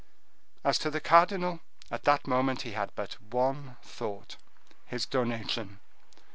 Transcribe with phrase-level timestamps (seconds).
[0.63, 1.59] As to the cardinal,
[1.91, 5.79] at that moment he had but one thought—his donation.